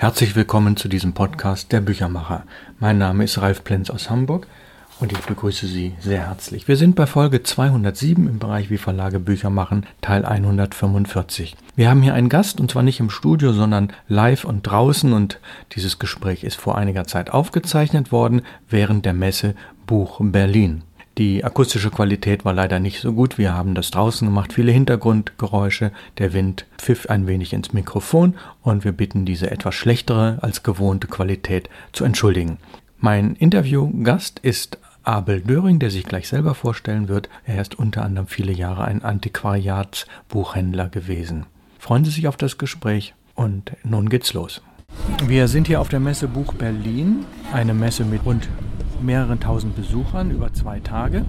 [0.00, 2.44] Herzlich willkommen zu diesem Podcast Der Büchermacher.
[2.78, 4.46] Mein Name ist Ralf Plenz aus Hamburg
[5.00, 6.68] und ich begrüße Sie sehr herzlich.
[6.68, 11.56] Wir sind bei Folge 207 im Bereich Wie Verlage Bücher machen, Teil 145.
[11.74, 15.40] Wir haben hier einen Gast und zwar nicht im Studio, sondern live und draußen und
[15.72, 19.56] dieses Gespräch ist vor einiger Zeit aufgezeichnet worden während der Messe
[19.88, 20.84] Buch Berlin.
[21.18, 23.38] Die akustische Qualität war leider nicht so gut.
[23.38, 25.90] Wir haben das draußen gemacht, viele Hintergrundgeräusche.
[26.18, 31.08] Der Wind pfiff ein wenig ins Mikrofon und wir bitten diese etwas schlechtere als gewohnte
[31.08, 32.58] Qualität zu entschuldigen.
[33.00, 37.28] Mein Interviewgast ist Abel Döring, der sich gleich selber vorstellen wird.
[37.44, 41.46] Er ist unter anderem viele Jahre ein Antiquariatsbuchhändler gewesen.
[41.80, 44.62] Freuen Sie sich auf das Gespräch und nun geht's los.
[45.26, 48.48] Wir sind hier auf der Messe Buch Berlin, eine Messe mit rund
[49.00, 51.24] mehreren tausend Besuchern über zwei Tage.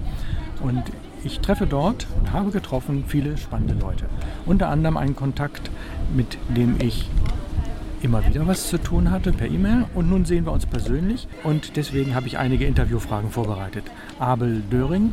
[0.62, 0.82] Und
[1.24, 4.06] ich treffe dort und habe getroffen viele spannende Leute.
[4.46, 5.70] Unter anderem einen Kontakt,
[6.14, 7.08] mit dem ich
[8.02, 11.76] immer wieder was zu tun hatte per E-Mail und nun sehen wir uns persönlich und
[11.76, 13.84] deswegen habe ich einige Interviewfragen vorbereitet.
[14.18, 15.10] Abel Döring.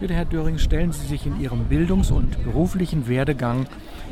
[0.00, 3.66] Bitte, Herr Döring, stellen Sie sich in Ihrem Bildungs- und beruflichen Werdegang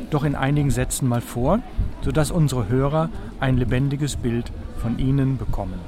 [0.09, 1.59] doch in einigen Sätzen mal vor,
[2.01, 3.09] sodass unsere Hörer
[3.41, 4.51] ein lebendiges Bild
[4.83, 5.79] von Ihnen bekommen.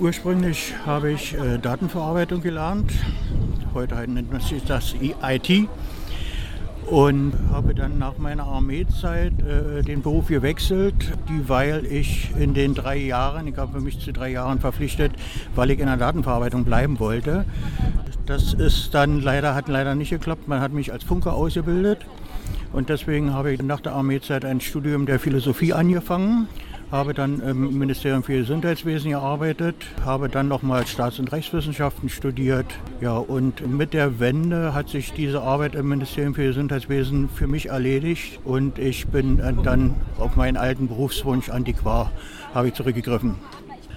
[0.00, 2.92] Ursprünglich habe ich äh, Datenverarbeitung gelernt.
[3.74, 5.68] Heute nennt man sich das IT.
[6.86, 11.12] Und habe dann nach meiner Armeezeit äh, den Beruf gewechselt,
[11.46, 15.12] weil ich in den drei Jahren, ich habe mich zu drei Jahren verpflichtet,
[15.54, 17.44] weil ich in der Datenverarbeitung bleiben wollte.
[18.24, 20.48] Das ist dann leider, hat leider nicht geklappt.
[20.48, 22.06] Man hat mich als Funker ausgebildet.
[22.72, 26.48] Und deswegen habe ich nach der Armeezeit ein Studium der Philosophie angefangen
[26.90, 32.66] habe dann im Ministerium für Gesundheitswesen gearbeitet, habe dann nochmal Staats- und Rechtswissenschaften studiert.
[33.00, 37.68] Ja, und mit der Wende hat sich diese Arbeit im Ministerium für Gesundheitswesen für mich
[37.68, 42.10] erledigt und ich bin dann auf meinen alten Berufswunsch Antiquar
[42.54, 43.36] habe ich zurückgegriffen.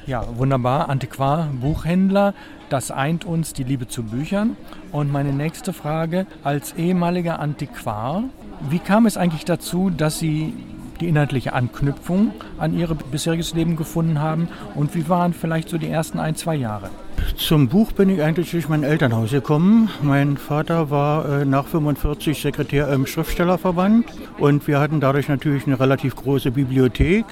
[0.08, 0.90] Ja, wunderbar.
[0.90, 2.34] Antiquar, Buchhändler,
[2.70, 4.58] das eint uns die Liebe zu Büchern.
[4.92, 8.24] Und meine nächste Frage, als ehemaliger Antiquar,
[8.70, 10.54] wie kam es eigentlich dazu, dass Sie
[11.02, 15.90] die inhaltliche Anknüpfung an Ihr bisheriges Leben gefunden haben und wie waren vielleicht so die
[15.90, 16.90] ersten ein, zwei Jahre?
[17.36, 19.90] Zum Buch bin ich eigentlich durch mein Elternhaus gekommen.
[20.02, 24.06] Mein Vater war äh, nach 45 Sekretär im Schriftstellerverband
[24.40, 27.26] und wir hatten dadurch natürlich eine relativ große Bibliothek.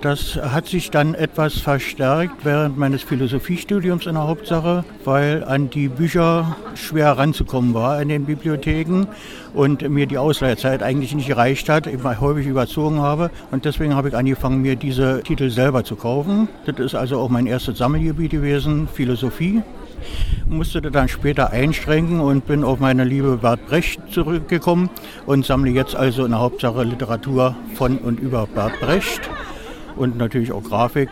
[0.00, 5.88] Das hat sich dann etwas verstärkt während meines Philosophiestudiums in der Hauptsache, weil an die
[5.88, 9.08] Bücher schwer ranzukommen war in den Bibliotheken
[9.52, 13.30] und mir die Ausleihzeit eigentlich nicht gereicht hat, ich häufig überzogen habe.
[13.50, 16.48] Und deswegen habe ich angefangen, mir diese Titel selber zu kaufen.
[16.64, 19.62] Das ist also auch mein erstes Sammelgebiet gewesen, Philosophie
[20.48, 24.88] musste dann später einschränken und bin auf meine liebe Bert Brecht zurückgekommen
[25.26, 29.28] und sammle jetzt also in der Hauptsache Literatur von und über Bert Brecht
[29.96, 31.10] und natürlich auch Grafik.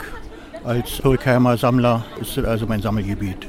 [0.65, 3.47] Als Hürkheimer Sammler ist das also mein Sammelgebiet.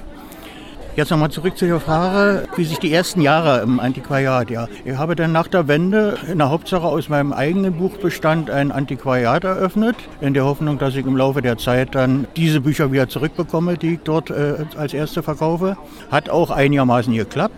[0.96, 4.68] Jetzt nochmal zurück zu der Frage, wie sich die ersten Jahre im Antiquariat, ja.
[4.84, 9.46] Ich habe dann nach der Wende in der Hauptsache aus meinem eigenen Buchbestand ein Antiquariat
[9.46, 13.78] eröffnet, in der Hoffnung, dass ich im Laufe der Zeit dann diese Bücher wieder zurückbekomme,
[13.78, 15.78] die ich dort äh, als erste verkaufe.
[16.12, 17.56] Hat auch einigermaßen geklappt.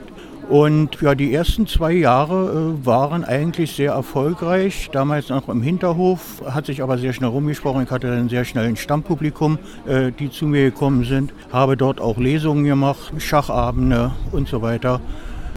[0.52, 4.90] Und ja, die ersten zwei Jahre äh, waren eigentlich sehr erfolgreich.
[4.92, 7.84] Damals noch im Hinterhof, hat sich aber sehr schnell rumgesprochen.
[7.84, 11.34] Ich hatte dann sehr schnell ein Stammpublikum, äh, die zu mir gekommen sind.
[11.54, 15.00] Habe dort auch Lesungen gemacht, Schachabende und so weiter.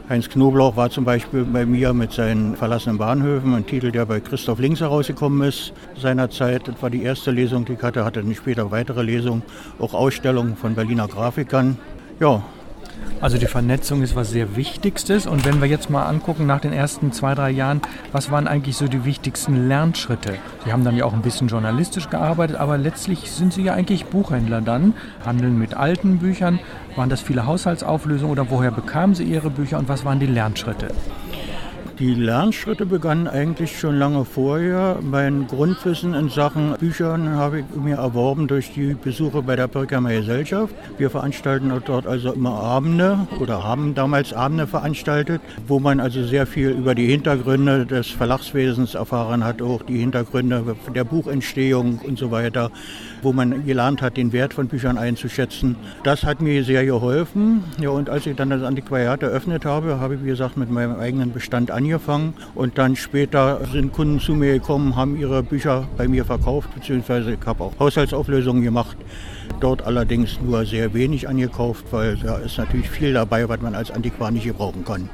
[0.08, 4.20] Heinz Knoblauch war zum Beispiel bei mir mit seinen verlassenen Bahnhöfen, ein Titel, der bei
[4.20, 6.68] Christoph Links herausgekommen ist seinerzeit.
[6.68, 9.42] Das war die erste Lesung, die ich hatte, hatte dann später weitere Lesungen,
[9.80, 11.78] auch Ausstellungen von Berliner Grafikern.
[12.20, 12.44] Ja,
[13.20, 15.26] also die Vernetzung ist was sehr Wichtigstes.
[15.26, 17.80] Und wenn wir jetzt mal angucken nach den ersten zwei, drei Jahren,
[18.12, 20.34] was waren eigentlich so die wichtigsten Lernschritte?
[20.64, 24.06] Sie haben dann ja auch ein bisschen journalistisch gearbeitet, aber letztlich sind Sie ja eigentlich
[24.06, 24.94] Buchhändler dann,
[25.24, 26.58] handeln mit alten Büchern.
[26.96, 30.88] Waren das viele Haushaltsauflösungen oder woher bekamen Sie Ihre Bücher und was waren die Lernschritte?
[32.00, 34.98] Die Lernschritte begannen eigentlich schon lange vorher.
[35.00, 40.10] Mein Grundwissen in Sachen Büchern habe ich mir erworben durch die Besuche bei der Pirkheimer
[40.10, 40.74] Gesellschaft.
[40.98, 46.48] Wir veranstalten dort also immer Abende oder haben damals Abende veranstaltet, wo man also sehr
[46.48, 52.32] viel über die Hintergründe des Verlagswesens erfahren hat, auch die Hintergründe der Buchentstehung und so
[52.32, 52.72] weiter,
[53.22, 55.76] wo man gelernt hat, den Wert von Büchern einzuschätzen.
[56.02, 57.62] Das hat mir sehr geholfen.
[57.80, 60.98] Ja, und als ich dann das Antiquariat eröffnet habe, habe ich, wie gesagt, mit meinem
[60.98, 65.86] eigenen Bestand angefangen angefangen und dann später sind Kunden zu mir gekommen, haben ihre Bücher
[65.96, 68.96] bei mir verkauft, beziehungsweise ich habe auch Haushaltsauflösungen gemacht.
[69.60, 73.90] Dort allerdings nur sehr wenig angekauft, weil da ist natürlich viel dabei, was man als
[73.90, 75.10] Antiquar nicht gebrauchen kann.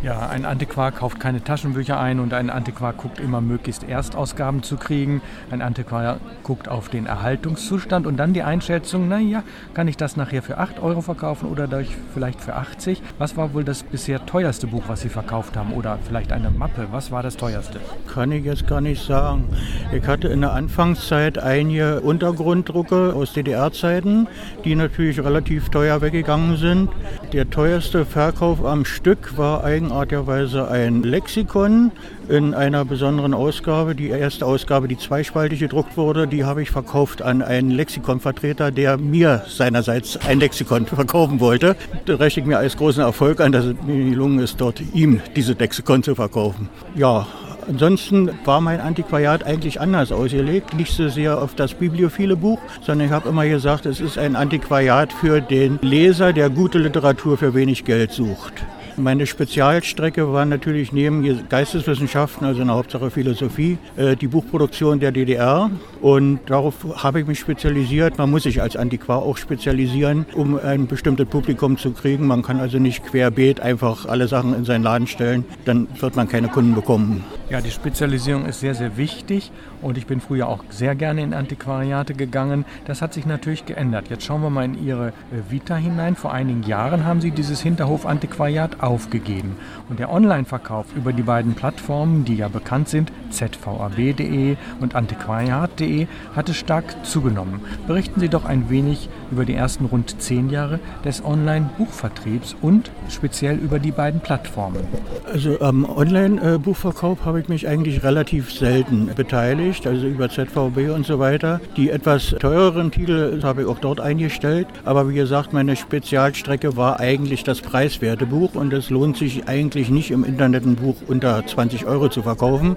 [0.00, 4.76] Ja, ein Antiquar kauft keine Taschenbücher ein und ein Antiquar guckt immer möglichst Erstausgaben zu
[4.76, 5.20] kriegen.
[5.50, 9.42] Ein Antiquar guckt auf den Erhaltungszustand und dann die Einschätzung, naja,
[9.74, 11.68] kann ich das nachher für 8 Euro verkaufen oder
[12.14, 13.02] vielleicht für 80?
[13.18, 15.72] Was war wohl das bisher teuerste Buch, was Sie verkauft haben?
[15.72, 16.86] Oder vielleicht eine Mappe?
[16.92, 17.80] Was war das teuerste?
[18.06, 19.48] Kann ich jetzt gar nicht sagen.
[19.92, 24.28] Ich hatte in der Anfangszeit einige Untergrunddrucke aus DDR-Zeiten,
[24.64, 26.88] die natürlich relativ teuer weggegangen sind.
[27.32, 31.92] Der teuerste Verkauf am Stück war eigenartigerweise ein Lexikon
[32.26, 33.94] in einer besonderen Ausgabe.
[33.94, 38.96] Die erste Ausgabe, die zweispaltig gedruckt wurde, die habe ich verkauft an einen Lexikonvertreter, der
[38.96, 41.76] mir seinerseits ein Lexikon verkaufen wollte.
[42.06, 45.20] Das rechne ich mir als großen Erfolg an, dass es mir gelungen ist, dort ihm
[45.36, 46.70] diese Lexikon zu verkaufen.
[46.94, 47.26] Ja,
[47.68, 53.08] Ansonsten war mein Antiquariat eigentlich anders ausgelegt, nicht so sehr auf das bibliophile Buch, sondern
[53.08, 57.52] ich habe immer gesagt, es ist ein Antiquariat für den Leser, der gute Literatur für
[57.52, 58.64] wenig Geld sucht.
[58.98, 65.12] Meine Spezialstrecke war natürlich neben Geisteswissenschaften, also in der Hauptsache Philosophie, äh, die Buchproduktion der
[65.12, 65.70] DDR.
[66.00, 68.18] Und darauf habe ich mich spezialisiert.
[68.18, 72.26] Man muss sich als Antiquar auch spezialisieren, um ein bestimmtes Publikum zu kriegen.
[72.26, 75.44] Man kann also nicht querbeet einfach alle Sachen in seinen Laden stellen.
[75.64, 77.24] Dann wird man keine Kunden bekommen.
[77.50, 81.34] Ja, die Spezialisierung ist sehr, sehr wichtig und ich bin früher auch sehr gerne in
[81.34, 82.64] Antiquariate gegangen.
[82.86, 84.10] Das hat sich natürlich geändert.
[84.10, 86.16] Jetzt schauen wir mal in Ihre äh, Vita hinein.
[86.16, 89.56] Vor einigen Jahren haben Sie dieses Hinterhof-Antiquariat aufgegeben.
[89.88, 96.54] Und der Online-Verkauf über die beiden Plattformen, die ja bekannt sind, zvab.de und antiquariat.de, hatte
[96.54, 97.60] stark zugenommen.
[97.86, 103.56] Berichten Sie doch ein wenig über die ersten rund zehn Jahre des Online-Buchvertriebs und speziell
[103.58, 104.86] über die beiden Plattformen.
[105.30, 111.18] Also am Online-Buchverkauf habe ich mich eigentlich relativ selten beteiligt, also über ZVB und so
[111.18, 111.60] weiter.
[111.76, 117.00] Die etwas teureren Titel habe ich auch dort eingestellt, aber wie gesagt, meine Spezialstrecke war
[117.00, 121.44] eigentlich das preiswerte Buch und es lohnt sich eigentlich nicht im Internet ein Buch unter
[121.44, 122.76] 20 Euro zu verkaufen.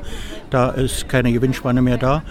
[0.50, 2.24] Da ist keine Gewinnspanne mehr da.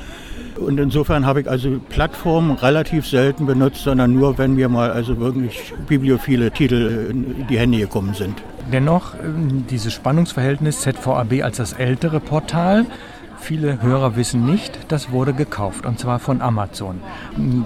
[0.56, 5.18] Und insofern habe ich also Plattformen relativ selten benutzt, sondern nur, wenn mir mal also
[5.18, 8.34] wirklich bibliophile Titel in die Hände gekommen sind.
[8.70, 12.84] Dennoch ähm, dieses Spannungsverhältnis ZVAB als das ältere Portal
[13.40, 17.00] Viele Hörer wissen nicht, das wurde gekauft und zwar von Amazon.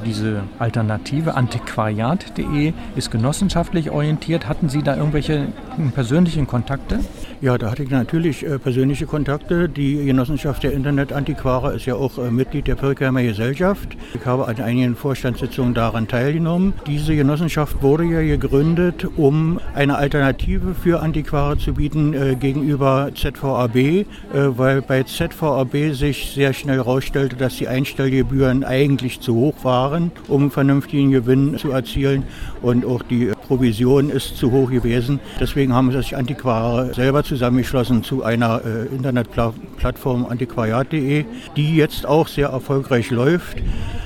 [0.07, 4.49] Diese Alternative antiquariat.de ist genossenschaftlich orientiert.
[4.49, 5.49] Hatten Sie da irgendwelche
[5.95, 7.01] persönlichen Kontakte?
[7.41, 9.69] Ja, da hatte ich natürlich äh, persönliche Kontakte.
[9.69, 13.97] Die Genossenschaft der Internetantiquare ist ja auch äh, Mitglied der Pirkheimer Gesellschaft.
[14.15, 16.73] Ich habe an einigen Vorstandssitzungen daran teilgenommen.
[16.87, 23.77] Diese Genossenschaft wurde ja gegründet, um eine Alternative für Antiquare zu bieten äh, gegenüber ZVAB,
[23.77, 30.13] äh, weil bei ZVAB sich sehr schnell herausstellte, dass die Einstellgebühren eigentlich zu hoch waren,
[30.29, 32.23] um vernünftigen Gewinn zu erzielen
[32.63, 35.21] und auch die Provision ist zu hoch gewesen.
[35.39, 41.25] Deswegen haben sich Antiquare selber zu zusammengeschlossen zu einer äh, Internetplattform antiquariat.de,
[41.57, 43.59] die jetzt auch sehr erfolgreich läuft.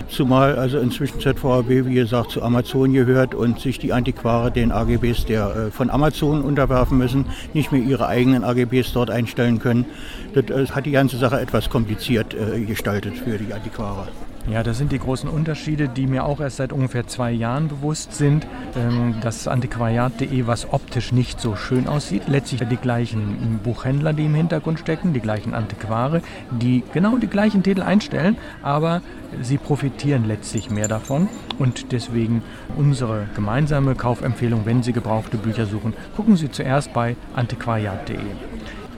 [0.08, 5.26] Zumal also inzwischen ZVAB, wie gesagt, zu Amazon gehört und sich die Antiquare den AGBs
[5.26, 9.84] der, äh, von Amazon unterwerfen müssen, nicht mehr ihre eigenen AGBs dort einstellen können.
[10.32, 14.08] Das äh, hat die ganze Sache etwas kompliziert äh, gestaltet für die Antiquare.
[14.50, 18.14] Ja, das sind die großen Unterschiede, die mir auch erst seit ungefähr zwei Jahren bewusst
[18.14, 18.46] sind.
[18.76, 24.34] Ähm, das Antiquariat.de, was optisch nicht so schön aussieht, letztlich die gleichen Buchhändler, die im
[24.34, 29.02] Hintergrund stecken, die gleichen Antiquare, die genau die gleichen Titel einstellen, aber
[29.42, 31.28] sie profitieren letztlich mehr davon.
[31.58, 32.42] Und deswegen
[32.78, 38.16] unsere gemeinsame Kaufempfehlung, wenn Sie gebrauchte Bücher suchen, gucken Sie zuerst bei antiquariat.de.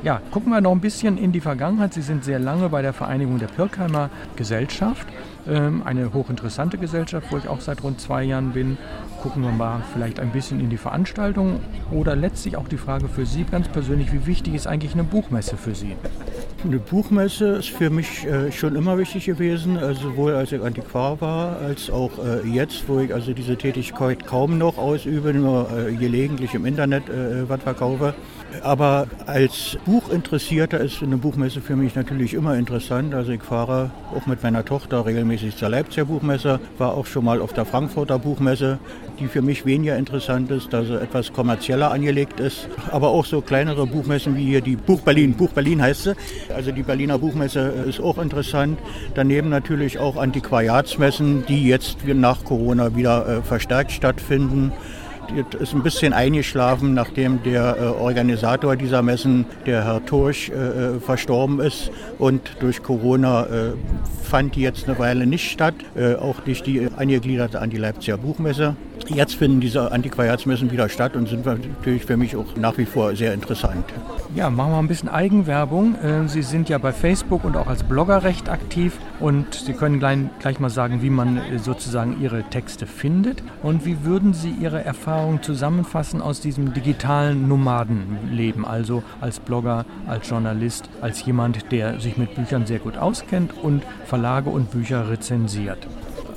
[0.02, 1.92] Ja, gucken wir noch ein bisschen in die Vergangenheit.
[1.92, 5.06] Sie sind sehr lange bei der Vereinigung der Pirkheimer Gesellschaft
[5.46, 8.76] eine hochinteressante Gesellschaft, wo ich auch seit rund zwei Jahren bin.
[9.22, 13.26] Gucken wir mal vielleicht ein bisschen in die Veranstaltung oder letztlich auch die Frage für
[13.26, 15.96] Sie ganz persönlich, wie wichtig ist eigentlich eine Buchmesse für Sie?
[16.62, 21.18] Eine Buchmesse ist für mich äh, schon immer wichtig gewesen, also sowohl als ich Antiquar
[21.20, 25.94] war, als auch äh, jetzt, wo ich also diese Tätigkeit kaum noch ausübe, nur äh,
[25.94, 27.04] gelegentlich im Internet
[27.48, 28.14] was verkaufe.
[28.62, 33.14] Aber als Buchinteressierter ist eine Buchmesse für mich natürlich immer interessant.
[33.14, 37.40] Also ich fahre auch mit meiner Tochter regelmäßig zur Leipziger Buchmesse, war auch schon mal
[37.40, 38.78] auf der Frankfurter Buchmesse,
[39.18, 42.68] die für mich weniger interessant ist, da sie etwas kommerzieller angelegt ist.
[42.90, 45.34] Aber auch so kleinere Buchmessen wie hier die Buch Berlin.
[45.34, 46.16] Buch Berlin heißt sie.
[46.54, 48.78] Also die Berliner Buchmesse ist auch interessant.
[49.14, 54.72] Daneben natürlich auch Antiquariatsmessen, die jetzt nach Corona wieder äh, verstärkt stattfinden
[55.60, 61.00] ist ein bisschen eingeschlafen, nachdem der äh, Organisator dieser Messen, der Herr Tursch, äh, äh,
[61.00, 61.90] verstorben ist.
[62.18, 63.72] Und durch Corona äh,
[64.22, 68.16] fand die jetzt eine Weile nicht statt, äh, auch nicht die angegliederte an die Leipziger
[68.16, 68.76] Buchmesse.
[69.12, 73.16] Jetzt finden diese Antiquariatsmessen wieder statt und sind natürlich für mich auch nach wie vor
[73.16, 73.84] sehr interessant.
[74.36, 75.96] Ja, machen wir ein bisschen Eigenwerbung.
[75.96, 79.98] Äh, Sie sind ja bei Facebook und auch als Blogger recht aktiv und Sie können
[79.98, 84.50] gleich, gleich mal sagen, wie man äh, sozusagen Ihre Texte findet und wie würden Sie
[84.50, 91.98] Ihre Erfahrungen zusammenfassen aus diesem digitalen Nomadenleben, also als Blogger, als Journalist, als jemand, der
[91.98, 95.88] sich mit Büchern sehr gut auskennt und Verlage und Bücher rezensiert.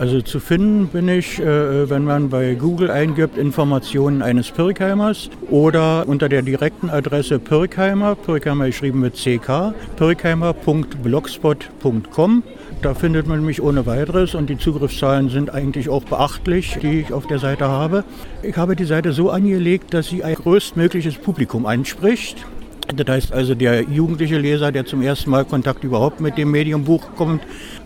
[0.04, 6.06] Also zu finden bin ich, äh, wenn man bei Google eingibt, Informationen eines Pirkheimers oder
[6.10, 12.44] unter der direkten Adresse Pirkheimer, Pirkheimer geschrieben mit CK, pirkheimer.blogspot.com.
[12.82, 17.14] Da findet man mich ohne weiteres und die Zugriffszahlen sind eigentlich auch beachtlich, die ich
[17.14, 18.04] auf der Seite habe.
[18.42, 22.46] Ich habe die Seite so angelegt, dass sie ein größtmögliches Publikum anspricht.
[22.94, 27.16] Das heißt also, der jugendliche Leser, der zum ersten Mal Kontakt überhaupt mit dem Mediumbuch
[27.16, 27.42] kommt,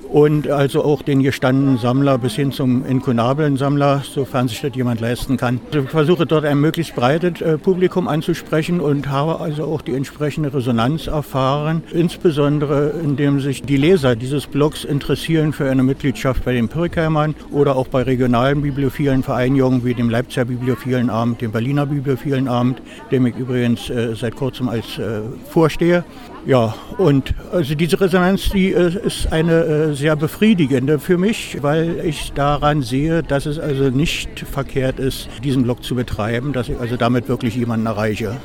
[0.10, 5.02] und also auch den gestandenen Sammler bis hin zum inkunablen Sammler, sofern sich das jemand
[5.02, 5.60] leisten kann.
[5.68, 9.94] Also ich versuche dort ein möglichst breites äh, Publikum anzusprechen und habe also auch die
[9.94, 16.54] entsprechende Resonanz erfahren, insbesondere indem sich die Leser dieses Blogs interessieren für eine Mitgliedschaft bei
[16.54, 21.86] den Pirkheimern oder auch bei regionalen bibliophilen Vereinigungen wie dem Leipziger Bibliophilen Abend, dem Berliner
[21.86, 26.04] Bibliophilen Abend, dem ich übrigens äh, seit kurzem als äh, vorstehe.
[26.48, 32.00] Ja, und also diese Resonanz, die äh, ist eine äh, sehr befriedigende für mich, weil
[32.06, 36.80] ich daran sehe, dass es also nicht verkehrt ist, diesen Blog zu betreiben, dass ich
[36.80, 38.38] also damit wirklich jemanden erreiche.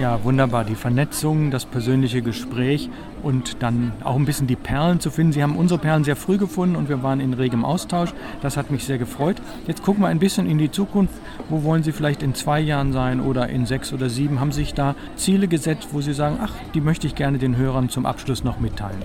[0.00, 0.64] Ja, wunderbar.
[0.64, 2.88] Die Vernetzung, das persönliche Gespräch
[3.22, 5.32] und dann auch ein bisschen die Perlen zu finden.
[5.32, 8.14] Sie haben unsere Perlen sehr früh gefunden und wir waren in regem Austausch.
[8.40, 9.36] Das hat mich sehr gefreut.
[9.66, 11.12] Jetzt gucken wir ein bisschen in die Zukunft.
[11.50, 14.40] Wo wollen Sie vielleicht in zwei Jahren sein oder in sechs oder sieben?
[14.40, 17.58] Haben Sie sich da Ziele gesetzt, wo Sie sagen, ach, die möchte ich gerne den
[17.58, 19.02] Hörern zum Abschluss noch mitteilen?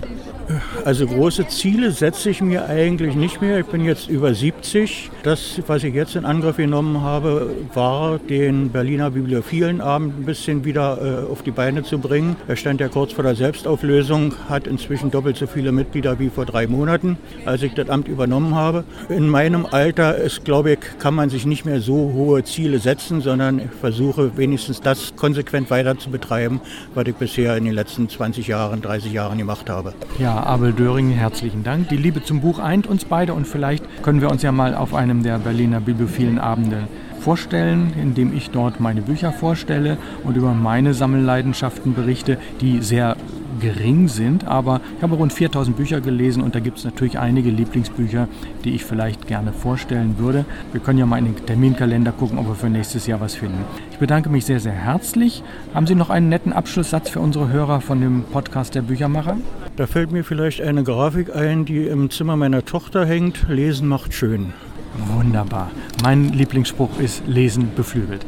[0.84, 3.60] Also große Ziele setze ich mir eigentlich nicht mehr.
[3.60, 5.10] Ich bin jetzt über 70.
[5.22, 11.30] Das, was ich jetzt in Angriff genommen habe, war den Berliner Bibliophilenabend ein bisschen äh,
[11.30, 12.36] auf die Beine zu bringen.
[12.48, 16.46] Er stand ja kurz vor der Selbstauflösung, hat inzwischen doppelt so viele Mitglieder wie vor
[16.46, 18.84] drei Monaten, als ich das Amt übernommen habe.
[19.08, 23.20] In meinem Alter ist, glaube ich, kann man sich nicht mehr so hohe Ziele setzen,
[23.20, 26.60] sondern ich versuche wenigstens das konsequent weiter zu betreiben,
[26.94, 29.94] was ich bisher in den letzten 20 Jahren, 30 Jahren gemacht habe.
[30.18, 31.88] Ja, Abel Döring, herzlichen Dank.
[31.88, 34.94] Die Liebe zum Buch eint uns beide und vielleicht können wir uns ja mal auf
[34.94, 36.88] einem der Berliner Bibliophilen Abende
[37.26, 43.16] vorstellen, indem ich dort meine Bücher vorstelle und über meine Sammelleidenschaften berichte, die sehr
[43.60, 47.50] gering sind, aber ich habe rund 4000 Bücher gelesen und da gibt es natürlich einige
[47.50, 48.28] Lieblingsbücher,
[48.62, 50.44] die ich vielleicht gerne vorstellen würde.
[50.70, 53.64] Wir können ja mal in den Terminkalender gucken, ob wir für nächstes Jahr was finden.
[53.90, 55.42] Ich bedanke mich sehr, sehr herzlich.
[55.74, 59.36] Haben Sie noch einen netten Abschlusssatz für unsere Hörer von dem Podcast der Büchermacher?
[59.74, 63.48] Da fällt mir vielleicht eine Grafik ein, die im Zimmer meiner Tochter hängt.
[63.48, 64.52] Lesen macht schön.
[64.98, 65.70] Wunderbar.
[66.02, 68.24] Mein Lieblingsspruch ist Lesen beflügelt.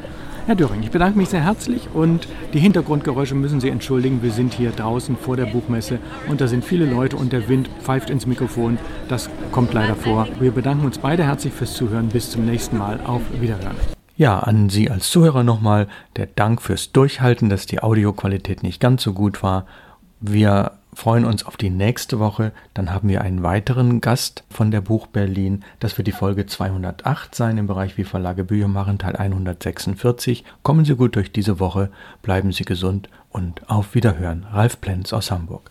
[0.46, 4.22] Herr Döring, ich bedanke mich sehr herzlich und die Hintergrundgeräusche müssen Sie entschuldigen.
[4.22, 7.68] Wir sind hier draußen vor der Buchmesse und da sind viele Leute und der Wind
[7.82, 8.78] pfeift ins Mikrofon.
[9.08, 10.26] Das kommt leider vor.
[10.40, 12.08] Wir bedanken uns beide herzlich fürs Zuhören.
[12.08, 12.98] Bis zum nächsten Mal.
[13.04, 13.76] Auf Wiederhören.
[14.16, 19.02] Ja, an Sie als Zuhörer nochmal der Dank fürs Durchhalten, dass die Audioqualität nicht ganz
[19.02, 19.66] so gut war.
[20.20, 22.50] Wir freuen uns auf die nächste Woche.
[22.74, 25.64] Dann haben wir einen weiteren Gast von der Buch Berlin.
[25.78, 30.42] Das wird die Folge 208 sein im Bereich Wie Verlage Bücher machen, Teil 146.
[30.64, 31.90] Kommen Sie gut durch diese Woche,
[32.22, 34.44] bleiben Sie gesund und auf Wiederhören.
[34.50, 35.70] Ralf Plenz aus Hamburg.